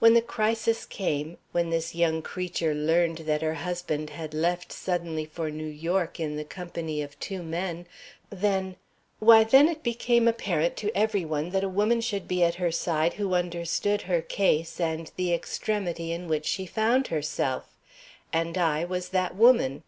"When 0.00 0.14
the 0.14 0.20
crisis 0.22 0.84
came, 0.84 1.38
when 1.52 1.70
this 1.70 1.94
young 1.94 2.20
creature 2.20 2.74
learned 2.74 3.18
that 3.18 3.42
her 3.42 3.54
husband 3.54 4.10
had 4.10 4.34
left 4.34 4.72
suddenly 4.72 5.24
for 5.24 5.52
New 5.52 5.68
York 5.68 6.18
in 6.18 6.34
the 6.34 6.42
company 6.42 7.00
of 7.00 7.16
two 7.20 7.44
men, 7.44 7.86
then 8.28 8.74
why 9.20 9.44
then, 9.44 9.68
it 9.68 9.84
became 9.84 10.26
apparent 10.26 10.76
to 10.78 10.90
every 10.96 11.24
one 11.24 11.50
that 11.50 11.62
a 11.62 11.68
woman 11.68 12.00
should 12.00 12.26
be 12.26 12.42
at 12.42 12.56
her 12.56 12.72
side 12.72 13.14
who 13.14 13.34
understood 13.34 14.02
her 14.02 14.20
case 14.20 14.80
and 14.80 15.12
the 15.14 15.32
extremity 15.32 16.10
in 16.10 16.26
which 16.26 16.46
she 16.46 16.66
found 16.66 17.06
herself. 17.06 17.78
And 18.32 18.58
I 18.58 18.84
was 18.84 19.10
that 19.10 19.36
woman." 19.36 19.84